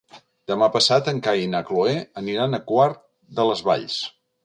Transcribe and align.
Demà 0.51 0.69
passat 0.75 1.11
en 1.11 1.19
Cai 1.27 1.45
i 1.47 1.51
na 1.53 1.63
Cloè 1.69 1.95
aniran 2.25 2.61
a 2.61 2.63
Quart 2.73 3.01
de 3.41 3.51
les 3.53 3.67
Valls. 3.73 4.05